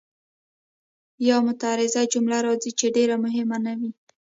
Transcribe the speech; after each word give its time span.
یا 1.27 1.37
معترضه 1.45 2.01
جمله 2.13 2.37
راځي 2.45 2.71
چې 2.79 2.87
ډېره 2.95 3.15
مهمه 3.25 3.57
نه 3.65 3.73
وي. 3.79 3.91